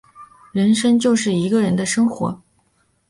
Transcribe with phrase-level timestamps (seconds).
[0.51, 2.41] 人生就是一个人的生活